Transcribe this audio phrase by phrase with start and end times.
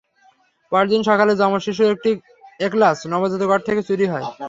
[0.71, 2.11] পরদিন সকালে যজম শিশুর একটি
[2.59, 4.25] এখলাস নবজাতক ওয়ার্ড থেকে চুরি হয়।